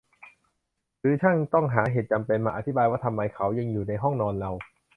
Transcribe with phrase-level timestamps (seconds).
[0.99, 4.51] หรือช่างต้องหาเหตุจำเป็นมาอธิบายว่าทำไมเขายังอยู่ในห้องนอนเรา?